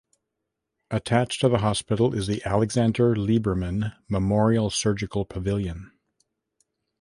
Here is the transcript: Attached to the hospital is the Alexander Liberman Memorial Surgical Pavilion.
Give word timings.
Attached 0.89 1.41
to 1.41 1.47
the 1.47 1.59
hospital 1.59 2.15
is 2.15 2.25
the 2.25 2.43
Alexander 2.43 3.13
Liberman 3.15 3.93
Memorial 4.09 4.71
Surgical 4.71 5.25
Pavilion. 5.25 5.91